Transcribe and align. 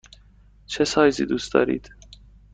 چه 0.67 0.85
سایزی 0.85 1.25
دوست 1.25 1.53
دارید؟ 1.53 1.91